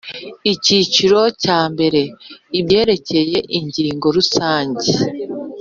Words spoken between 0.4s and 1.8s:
Icyiciro cya